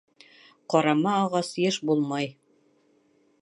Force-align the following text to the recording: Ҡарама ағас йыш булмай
Ҡарама 0.75 1.13
ағас 1.17 1.51
йыш 1.65 1.77
булмай 1.91 2.33